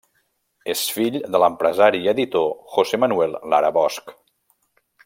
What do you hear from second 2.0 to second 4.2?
i editor José Manuel Lara Bosch.